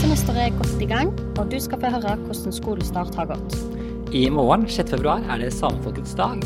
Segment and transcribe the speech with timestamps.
[0.00, 3.54] Semesteret er godt i gang, og du skal få høre hvordan skolestart har gått.
[4.10, 4.90] I morgen 6.
[4.96, 6.42] februar er det samefolkets dag.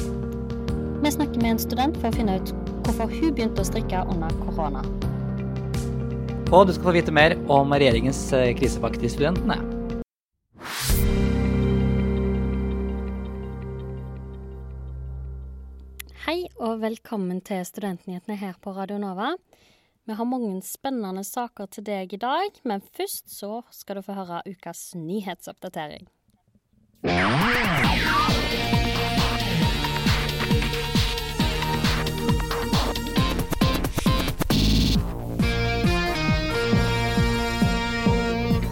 [1.01, 2.53] Vi snakker med en student for å finne ut
[2.85, 4.85] hvorfor hun begynte å strikke under korona.
[6.53, 9.78] Og du skal få vite mer om regjeringens eh, krisepakke til studentene.
[16.25, 19.29] Hei og velkommen til Studentnyhetene her på Radio Nova.
[20.09, 24.17] Vi har mange spennende saker til deg i dag, men først så skal du få
[24.19, 26.09] høre ukas nyhetsoppdatering.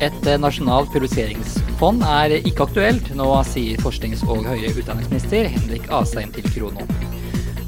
[0.03, 6.51] Et nasjonalt publiseringsfond er ikke aktuelt, nå sier forsknings- og høyere utdanningsminister Henrik Asheim til
[6.51, 7.06] Krono.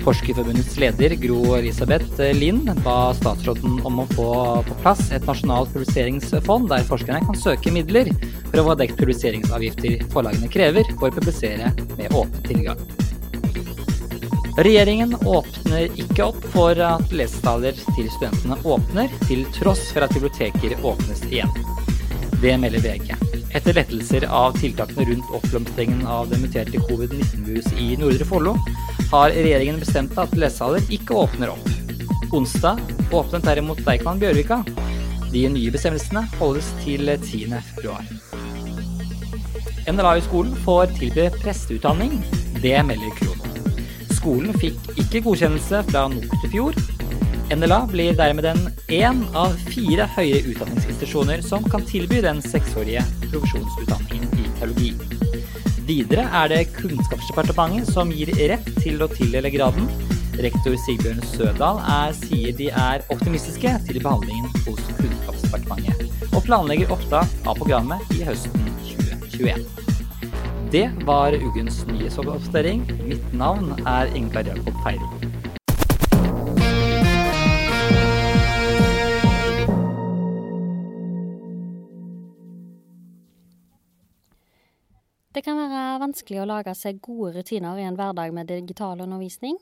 [0.09, 4.29] Forskerforbundets leder Gro Elisabeth Lind ba statsråden om å få
[4.65, 8.09] på plass et nasjonalt publiseringsfond der forskerne kan søke midler
[8.47, 11.69] for å få dekt publiseringsavgifter forlagene krever for å publisere
[11.99, 12.81] med åpen tilgang.
[14.65, 20.73] Regjeringen åpner ikke opp for at lesesaler til studentene åpner, til tross for at biblioteker
[20.81, 21.53] åpnes igjen.
[22.41, 23.13] Det melder VG.
[23.53, 28.57] Etter lettelser av tiltakene rundt oppblomstringen av det muterte covid-19-virus i Nordre Follo,
[29.11, 31.69] har regjeringen bestemt at lesesaler ikke åpner opp.
[32.35, 32.81] Onsdag
[33.13, 34.61] åpnet derimot Deichman Bjørvika.
[35.33, 37.49] De nye bestemmelsene holdes til 10.
[37.71, 38.05] februar.
[39.89, 42.19] NLA i skolen får tilby presteutdanning.
[42.61, 43.49] Det melder Krono.
[44.13, 46.81] Skolen fikk ikke godkjennelse fra NOKUT i fjor.
[47.57, 48.61] NLA blir dermed den
[48.93, 54.93] én av fire høyere utdanningsinstitusjoner som kan tilby den seksårige profesjonsutdanningen i teologi.
[55.89, 59.87] Videre er det Kunnskapsdepartementet som gir rett til å tildele graden.
[60.37, 67.33] Rektor Sigbjørn Sødal er, sier de er optimistiske til behandlingen hos Kunnskapsdepartementet, og planlegger opptak
[67.49, 69.65] av programmet i høsten 2021.
[70.77, 72.85] Det var ukens nyhetsoppdatering.
[73.09, 75.28] Mitt navn er Ingar Jakob Feiro.
[85.39, 89.55] Det kan være vanskelig å lage seg gode rutiner i en hverdag med digital undervisning.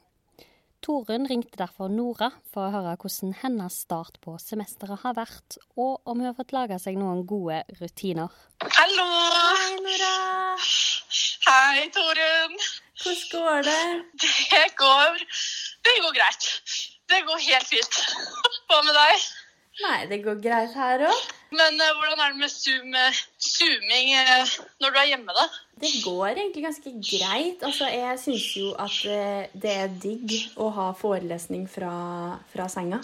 [0.80, 6.00] Torunn ringte derfor Nora for å høre hvordan hennes start på semesteret har vært, og
[6.08, 8.32] om hun har fått laga seg noen gode rutiner.
[8.64, 9.06] Hallo!
[9.60, 10.16] Hei, Nora.
[11.44, 12.56] Hei, Torunn.
[13.04, 13.80] Hvordan går det?
[14.24, 15.24] Det går,
[15.84, 16.52] det går greit.
[17.12, 18.00] Det går helt fint.
[18.72, 19.28] Hva med deg?
[19.84, 21.24] Nei, det går greit her òg.
[21.52, 25.44] Men uh, hvordan er det med zoom, eh, zooming uh, når du er hjemme, da?
[25.84, 27.62] Det går egentlig ganske greit.
[27.62, 31.92] Altså, jeg syns jo at uh, det er digg å ha forelesning fra,
[32.52, 33.02] fra senga.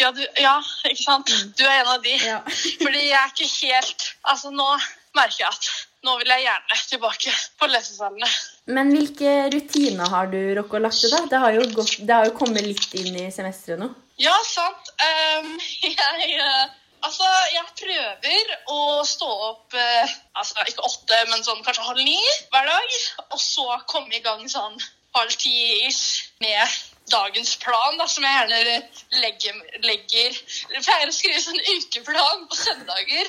[0.00, 1.30] Ja, du, ja, ikke sant?
[1.58, 2.14] Du er en av de.
[2.18, 2.42] Ja.
[2.82, 4.68] Fordi jeg er ikke helt Altså, nå
[5.14, 5.70] merker jeg at
[6.04, 8.28] nå vil jeg gjerne tilbake på lesesalene.
[8.66, 11.28] Men hvilke rutiner har du Rocco, lagt til deg?
[11.28, 13.90] Det har jo, gått, det har jo kommet litt inn i semesteret nå.
[14.22, 14.88] Ja, sant.
[15.04, 15.52] Um,
[15.84, 16.64] jeg eh,
[17.04, 22.16] Altså, jeg prøver å stå opp eh, altså ikke åtte, men sånn kanskje halv ni
[22.48, 22.94] hver dag.
[23.26, 24.78] Og så komme i gang sånn
[25.14, 26.64] halv ti-ish med
[27.12, 30.38] dagens plan, da, som jeg gjerne legger, legger
[30.72, 33.28] Jeg pleier å skrive sånn ukeplan på søndager,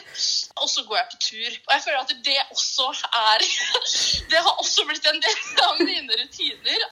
[0.61, 1.57] og så går jeg på tur.
[1.65, 3.45] Og jeg føler at det også er
[4.31, 6.85] Det har også blitt en del av mine rutiner.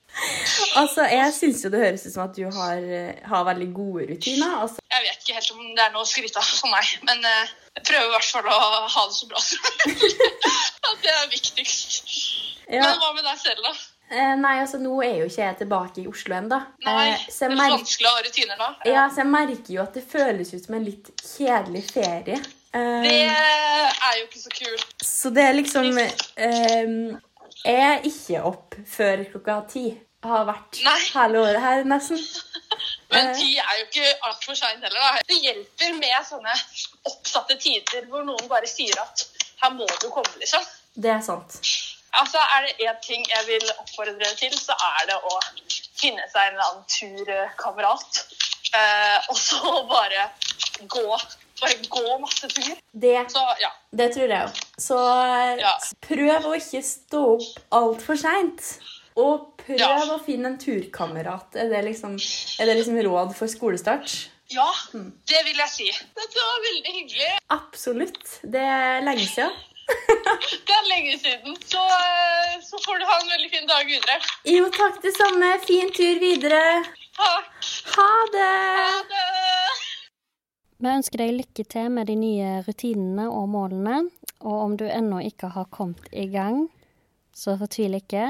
[0.79, 4.07] Altså, Jeg syns jo det høres ut som at du har, eh, har veldig gode
[4.11, 4.53] rutiner.
[4.61, 7.23] Altså, Jeg vet ikke helt om det er noe å skryte av for meg, men
[7.25, 7.47] uh,
[7.79, 8.59] jeg prøver i hvert fall å
[8.93, 10.29] ha det så bra som mulig.
[10.91, 12.13] At det er viktigst.
[12.69, 12.83] ja.
[12.85, 13.73] Men hva med deg selv, da?
[14.13, 16.59] Eh, nei, altså nå er jo ikke jeg tilbake i Oslo ennå.
[16.85, 18.67] Eh, så, det jeg merker- vanskelig å ha rutiner da.
[18.85, 22.37] ja, så jeg merker jo at det føles ut som en litt kjedelig ferie.
[22.73, 24.85] Eh, Det er jo ikke så kult.
[25.05, 27.17] Så det er liksom eh,
[27.65, 29.85] er ikke opp før klokka ti.
[30.23, 30.99] Har vært Nei.
[31.13, 32.19] hele året her, nesten.
[33.13, 33.33] Men Eh.
[33.37, 34.99] ti er jo ikke altfor seint heller.
[34.99, 35.19] da.
[35.27, 36.53] Det hjelper med sånne
[37.11, 39.25] oppsatte tider hvor noen bare sier at
[39.61, 40.63] her må du komme, liksom.
[40.95, 41.59] Det er sant.
[42.13, 45.37] Altså, Er det én ting jeg vil oppfordre til, så er det å
[45.99, 48.19] finne seg en eller annen turkamerat.
[48.73, 50.29] Eh, og så bare
[50.87, 51.05] gå.
[51.63, 52.73] Bare gå masse tur.
[53.05, 53.71] Det, Så ja.
[53.95, 54.59] det tror jeg òg.
[54.87, 55.73] Så eh, Ja.
[56.07, 58.61] prøv å ikke stå opp altfor seint.
[59.15, 59.91] Og prøv Ja.
[60.15, 61.55] å finne en turkamerat.
[61.55, 62.15] Er det, liksom,
[62.59, 64.29] er det liksom råd for skolestart?
[64.53, 65.85] Ja, det vil jeg si.
[66.17, 67.29] Dette var veldig hyggelig.
[67.49, 68.39] Absolutt.
[68.43, 69.53] Det er lenge siden.
[70.67, 71.55] Det er lenge siden.
[71.67, 74.15] Så, eh, så får du ha en veldig fin dag videre.
[74.47, 75.49] Jo, takk det samme.
[75.67, 76.61] Fin tur videre.
[77.17, 77.49] Takk.
[77.95, 78.53] Ha det!
[78.79, 79.22] Ha det.
[80.83, 84.01] Vi ønsker deg lykke til med de nye rutinene og målene.
[84.43, 86.65] Og om du ennå ikke har kommet i gang,
[87.31, 88.25] så fortvil ikke.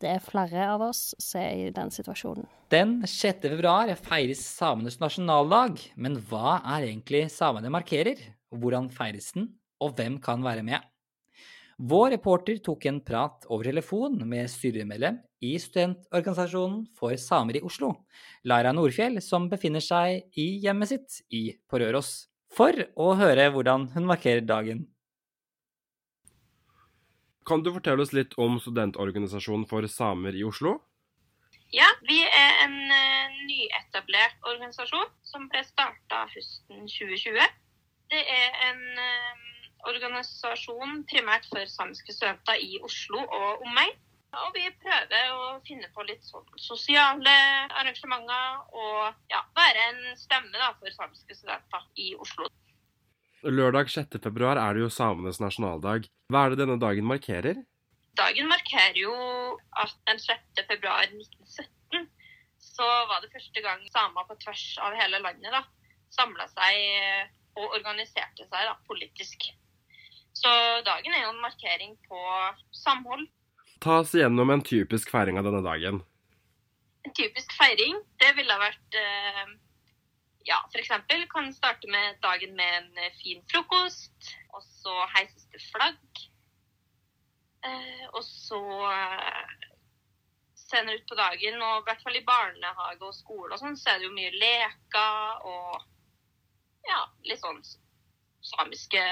[0.00, 2.46] Det er flere av oss som er i den situasjonen.
[2.72, 3.44] Den 6.
[3.44, 8.22] februar feires samenes nasjonaldag, men hva er egentlig samene markerer?
[8.56, 9.50] Hvordan feires den,
[9.84, 10.80] og hvem kan være med?
[11.76, 17.92] Vår reporter tok en prat over telefon med styremedlem i studentorganisasjonen for samer i Oslo,
[18.48, 23.90] Lara Nordfjell, som befinner seg i hjemmet sitt i på Røros, for å høre hvordan
[23.94, 24.86] hun markerer dagen.
[27.48, 30.74] Kan du fortelle oss litt om studentorganisasjonen for samer i Oslo?
[31.72, 37.56] Ja, vi er en uh, nyetablert organisasjon som ble starta høsten 2020.
[38.12, 39.48] Det er en uh,
[39.88, 43.96] organisasjon primært for samiske studenter i Oslo og omegn.
[44.36, 47.32] Og vi prøver å finne på litt sånn sosiale
[47.80, 52.50] arrangementer og ja, være en stemme da, for samiske studenter i Oslo.
[53.46, 54.18] Lørdag 6.
[54.20, 56.08] februar er det jo samenes nasjonaldag.
[56.28, 57.62] Hva er det denne dagen markerer?
[58.18, 59.14] Dagen markerer jo
[59.78, 60.64] at den 6.
[60.66, 62.08] februar 1917
[62.58, 65.62] så var det første gang samer på tvers av hele landet da,
[66.14, 69.48] samla seg og organiserte seg da, politisk.
[70.36, 70.50] Så
[70.86, 72.20] dagen er jo en markering på
[72.74, 73.24] samhold.
[73.84, 76.02] Ta oss gjennom en typisk feiring av denne dagen.
[77.06, 79.54] En typisk feiring, det ville vært eh,
[80.48, 80.90] Ja, f.eks.
[81.30, 84.32] kan starte med dagen med en eh, fin frokost.
[84.56, 86.24] Og så heises det flagg.
[87.68, 88.62] Eh, og så
[90.68, 93.92] senere ut på dagen, og i hvert fall i barnehage og skole og sånn, så
[93.92, 95.78] er det jo mye leker og
[96.88, 97.60] ja, litt sånn
[98.44, 99.02] samiske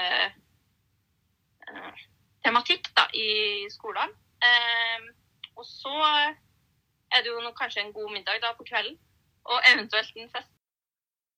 [1.67, 2.03] eh,
[2.45, 4.13] tematikk da, i skolen.
[4.43, 5.07] Eh,
[5.57, 5.95] og så
[7.11, 8.97] er det jo kanskje en god middag da på kvelden,
[9.47, 10.53] og eventuelt en fest.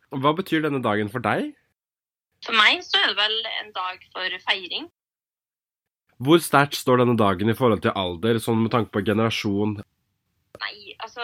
[0.10, 1.51] Hva betyr denne dagen for deg?
[2.46, 4.88] For meg så er det vel en dag for feiring.
[6.19, 9.78] Hvor sterkt står denne dagen i forhold til alder, sånn med tanke på generasjon?
[10.60, 11.24] Nei, altså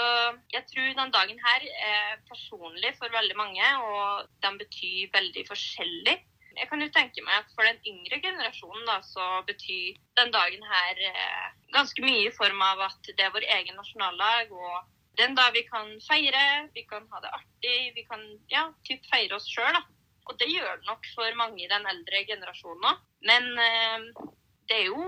[0.53, 6.15] Jeg tror den dagen her er personlig for veldig mange, og den betyr veldig forskjellig.
[6.55, 10.63] Jeg kan jo tenke meg at for den yngre generasjonen da, så betyr den dagen
[10.63, 14.51] her eh, ganske mye i form av at det er vår egen nasjonaldag.
[14.51, 19.03] og den da vi kan feire, vi kan ha det artig, vi kan ja, typ
[19.11, 19.77] feire oss sjøl.
[20.25, 23.03] Og det gjør det nok for mange i den eldre generasjonen òg.
[23.29, 24.25] Men eh,
[24.69, 25.01] det er jo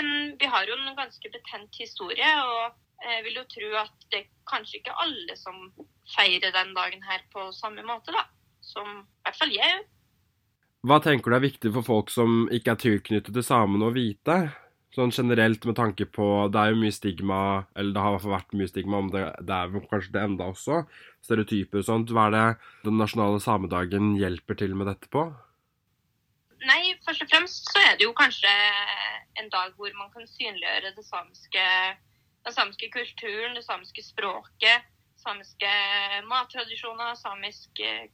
[0.00, 4.22] en Vi har jo en ganske betent historie, og jeg vil jo tro at det
[4.22, 5.70] er kanskje ikke alle som
[6.14, 8.26] feirer den dagen her på samme måte, da.
[8.64, 9.84] Som i hvert fall jeg.
[10.80, 14.36] Hva tenker du er viktig for folk som ikke er tilknyttet til samene å vite?
[14.96, 17.40] Sånn generelt med tanke på Det er jo mye stigma,
[17.78, 20.24] eller det har i hvert fall vært mye stigma, om det, det er kanskje det
[20.24, 20.80] enda også.
[21.22, 22.14] Stereotyper og sånt.
[22.16, 22.46] Hva er det
[22.88, 25.28] den nasjonale samedagen hjelper til med dette på?
[26.64, 28.50] Nei, først og fremst så er det jo kanskje
[29.40, 31.66] en dag hvor man kan synliggjøre det samiske,
[32.48, 34.88] den samiske kulturen, det samiske språket,
[35.20, 35.70] samiske
[36.28, 38.08] mattradisjoner, samisk eh,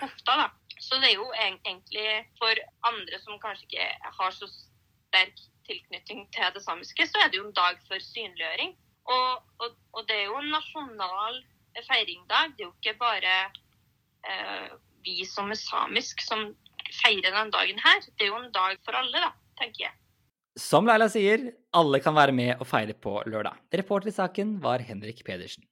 [0.00, 0.40] kofta.
[0.42, 0.48] da.
[0.78, 2.08] Så det er jo egentlig
[2.40, 7.40] for andre som kanskje ikke har så sterk tilknytning til det samiske, så er det
[7.40, 8.74] jo en dag for synliggjøring.
[9.06, 11.40] Og, og, og det er jo en nasjonal
[11.86, 12.54] feiringdag.
[12.56, 13.34] Det er jo ikke bare
[14.26, 14.74] eh,
[15.06, 16.48] vi som er samisk som
[17.02, 18.02] feirer den dagen her.
[18.14, 19.96] Det er jo en dag for alle, da, tenker jeg.
[20.56, 23.58] Som Leila sier, alle kan være med og feire på lørdag.
[23.76, 25.66] Reporter i saken var Henrik Pedersen.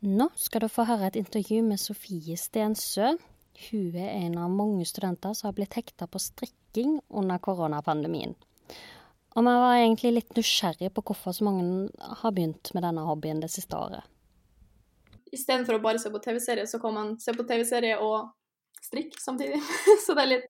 [0.00, 3.10] Nå skal du få høre et intervju med Sofie Stensø.
[3.68, 8.34] Hun er en av mange studenter som har blitt hekta på strikking under koronapandemien.
[9.36, 11.90] Og vi var egentlig litt nysgjerrige på hvorfor så mange
[12.22, 14.06] har begynt med denne hobbyen det siste året.
[15.30, 18.32] Istedenfor å bare se på TV-serie, så kan man se på TV-serie og
[18.82, 19.60] strikke samtidig.
[20.06, 20.48] så det er litt,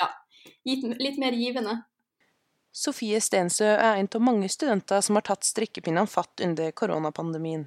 [0.00, 0.08] ja,
[0.64, 1.82] litt mer givende.
[2.72, 7.66] Sofie Stensø er en av mange studenter som har tatt strikkepinnene fatt under koronapandemien.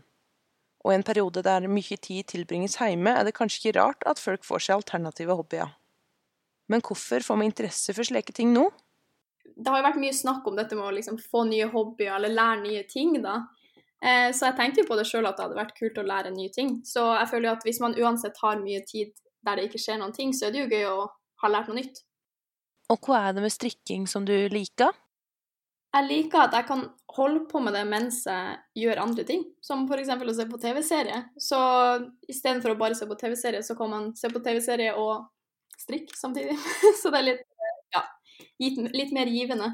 [0.85, 4.21] Og i en periode der mye tid tilbringes hjemme, er det kanskje ikke rart at
[4.21, 5.71] folk får seg alternative hobbyer.
[6.69, 8.67] Men hvorfor får vi interesse for slike ting nå?
[9.55, 12.33] Det har jo vært mye snakk om dette med å liksom få nye hobbyer eller
[12.33, 13.39] lære nye ting, da.
[14.03, 16.33] Eh, så jeg tenkte jo på det sjøl at det hadde vært kult å lære
[16.35, 16.79] nye ting.
[16.85, 19.13] Så jeg føler jo at hvis man uansett har mye tid
[19.45, 21.07] der det ikke skjer noen ting, så er det jo gøy å
[21.41, 22.03] ha lært noe nytt.
[22.93, 24.93] Og hva er det med strikking som du liker?
[25.95, 26.81] Jeg liker at jeg kan
[27.15, 30.09] holde på med det mens jeg gjør andre ting, som f.eks.
[30.11, 31.21] å se på TV-serie.
[31.39, 31.59] Så
[32.27, 35.29] istedenfor å bare se på TV-serie, så kan man se på TV-serie og
[35.79, 36.57] strikke samtidig.
[37.01, 37.45] så det er litt
[37.95, 38.03] ja,
[38.59, 39.71] litt mer givende.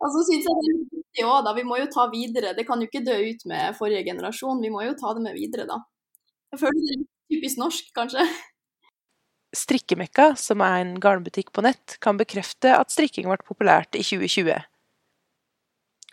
[0.00, 1.54] Og så syns jeg det er viktig òg, da.
[1.56, 2.54] Vi må jo ta videre.
[2.56, 4.60] Det kan jo ikke dø ut med forrige generasjon.
[4.64, 5.80] Vi må jo ta det med videre, da.
[6.52, 8.24] Jeg føler det er litt typisk norsk, kanskje.
[9.56, 14.69] Strikkemekka, som er en garnbutikk på nett, kan bekrefte at strikking ble populært i 2020.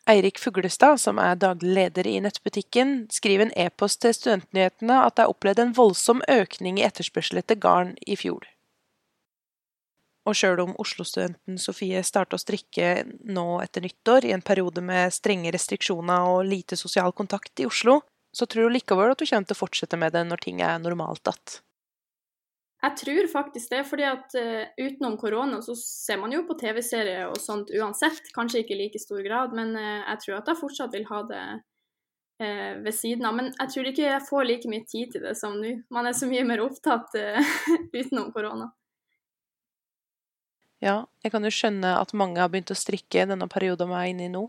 [0.08, 5.26] Eirik Fuglestad, som er daglig leder i nettbutikken, skriver en e-post til Studentnyhetene at det
[5.26, 8.48] er opplevd en voldsom økning i etterspørsel etter garn i fjor.
[10.28, 15.12] Og sjøl om Oslo-studenten Sofie starta å strikke nå etter nyttår, i en periode med
[15.16, 18.00] strenge restriksjoner og lite sosial kontakt i Oslo,
[18.32, 20.80] så tror hun likevel at hun kommer til å fortsette med det når ting er
[20.84, 21.60] normalt igjen.
[22.78, 27.26] Jeg tror faktisk det, fordi at uh, utenom korona så ser man jo på TV-serier
[27.26, 28.30] og sånt uansett.
[28.36, 31.24] Kanskje ikke i like stor grad, men uh, jeg tror at jeg fortsatt vil ha
[31.32, 33.34] det uh, ved siden av.
[33.40, 35.72] Men jeg tror ikke jeg får like mye tid til det som nå.
[35.90, 37.18] Man er så mye mer opptatt
[37.98, 38.70] utenom korona.
[40.86, 44.12] Ja, jeg kan jo skjønne at mange har begynt å strikke denne perioden vi er
[44.12, 44.44] inne i nå.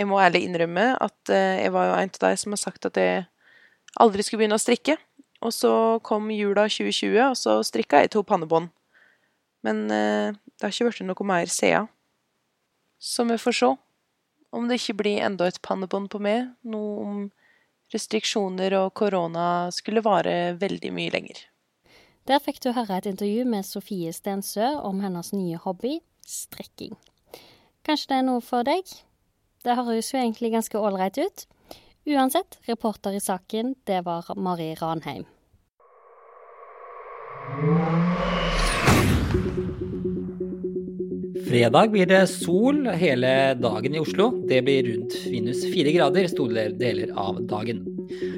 [0.00, 2.98] Jeg må ærlig innrømme at jeg var jo en av de som har sagt at
[2.98, 3.22] jeg
[4.00, 4.96] aldri skulle begynne å strikke.
[5.40, 5.72] Og så
[6.04, 8.68] kom jula 2020, og så strikka jeg to pannebånd.
[9.64, 11.88] Men eh, det har ikke blitt noe mer siden.
[13.00, 13.70] Så vi får se
[14.50, 17.20] om det ikke blir enda et pannebånd på meg, nå om
[17.94, 21.38] restriksjoner og korona skulle vare veldig mye lenger.
[22.28, 26.98] Der fikk du høre et intervju med Sofie Stensø om hennes nye hobby, strikking.
[27.86, 28.84] Kanskje det er noe for deg?
[29.64, 31.46] Det høres jo egentlig ganske ålreit ut.
[32.06, 35.24] Uansett, reporter i saken, det var Mari Ranheim.
[41.50, 44.30] Fredag blir det sol hele dagen i Oslo.
[44.48, 47.82] Det blir rundt minus fire grader store deler av dagen.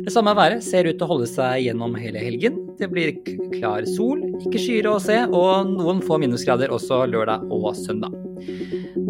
[0.04, 2.58] Det samme været ser ut til å holde seg gjennom hele helgen.
[2.80, 3.14] Det blir
[3.52, 8.16] klar sol, ikke skyer å se, og noen få minusgrader også lørdag og søndag.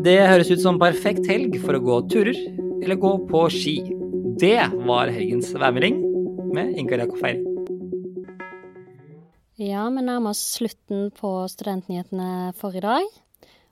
[0.04, 2.36] Det høres ut som perfekt helg for å gå turer
[2.82, 3.78] eller gå på ski.
[4.40, 5.98] Det var helgens værmelding
[6.54, 7.40] med Ingar Jakobfeir.
[9.60, 13.04] Ja, vi nærmer oss slutten på Studentnyhetene for i dag.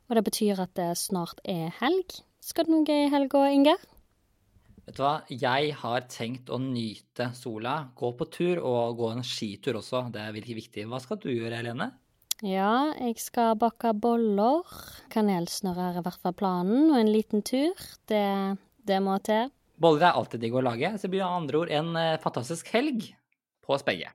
[0.08, 2.18] Og det betyr at det snart er helg.
[2.44, 3.80] Skal du noe gøy i helga, Ingar?
[4.84, 7.76] Vet du hva, jeg har tenkt å nyte sola.
[7.96, 10.08] Gå på tur og gå en skitur også.
[10.10, 10.88] Det er virkelig viktig.
[10.90, 11.92] Hva skal du gjøre, Helene?
[12.42, 14.66] Ja, jeg skal bake boller.
[15.12, 16.90] Kanelsnurrer er i hvert fall planen.
[16.90, 17.78] Og en liten tur.
[18.10, 18.26] Det,
[18.88, 19.52] det må til.
[19.80, 20.92] Boller er alltid digg å lage.
[20.96, 23.06] Så det blir med andre ord en eh, fantastisk helg
[23.64, 24.12] på oss begge.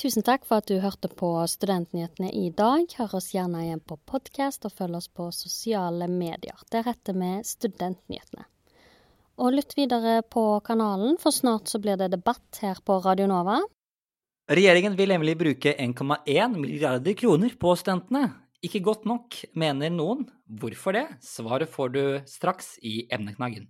[0.00, 2.88] Tusen takk for at du hørte på Studentnyhetene i dag.
[2.98, 6.56] Hør oss gjerne igjen på podkast, og følg oss på sosiale medier.
[6.72, 8.48] Der heter vi Studentnyhetene.
[9.42, 13.60] Og lytt videre på kanalen, for snart så blir det debatt her på Radio Nova.
[14.52, 18.32] Regjeringen vil nemlig bruke 1,1 milliarder kroner på studentene.
[18.62, 20.26] Ikke godt nok, mener noen.
[20.46, 21.06] Hvorfor det?
[21.24, 23.68] Svaret får du straks i emneknaggen.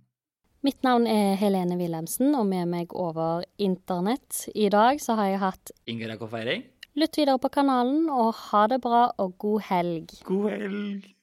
[0.63, 5.41] Mitt navn er Helene Wilhelmsen, og med meg over internett i dag så har jeg
[5.41, 6.63] hatt Ingrid Jakob Feiring.
[6.95, 10.13] Lytt videre på kanalen, og ha det bra og god helg.
[10.23, 11.09] God helg.